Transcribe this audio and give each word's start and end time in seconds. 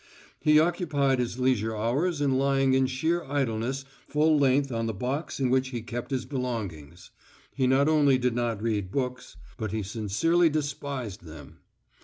He 0.39 0.57
occupied 0.59 1.19
his 1.19 1.37
leisure 1.37 1.75
hours 1.77 2.21
in 2.21 2.31
lying 2.35 2.73
in 2.73 2.87
sheer 2.87 3.23
idleness 3.25 3.85
full 4.07 4.39
length 4.39 4.71
on 4.71 4.87
the 4.87 4.95
box 4.95 5.39
in 5.39 5.51
which 5.51 5.67
he 5.67 5.83
kept 5.83 6.09
his 6.09 6.25
belongings. 6.25 7.11
He 7.53 7.67
not 7.67 7.87
only 7.87 8.17
did 8.17 8.33
not 8.33 8.63
read 8.63 8.89
books, 8.89 9.37
but 9.57 9.69
he 9.71 9.83
sincerely 9.83 10.49
despised 10.49 11.21
them. 11.23 11.59